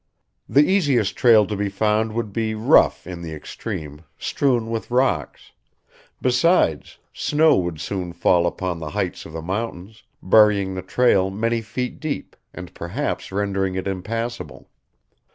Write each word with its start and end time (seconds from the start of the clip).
The 0.49 0.63
easiest 0.67 1.15
trail 1.15 1.45
to 1.45 1.55
be 1.55 1.69
found 1.69 2.13
would 2.13 2.33
be 2.33 2.55
rough 2.55 3.05
in 3.05 3.21
the 3.21 3.33
extreme, 3.35 4.01
strewn 4.17 4.71
with 4.71 4.89
rocks; 4.89 5.51
besides, 6.19 6.97
snow 7.13 7.55
would 7.57 7.79
soon 7.79 8.11
fall 8.11 8.47
upon 8.47 8.79
the 8.79 8.89
heights 8.89 9.27
of 9.27 9.33
the 9.33 9.43
mountains, 9.43 10.01
burying 10.19 10.73
the 10.73 10.81
trail 10.81 11.29
many 11.29 11.61
feet 11.61 11.99
deep, 11.99 12.35
and 12.51 12.73
perhaps 12.73 13.31
rendering 13.31 13.75
it 13.75 13.85
impassable. 13.87 14.71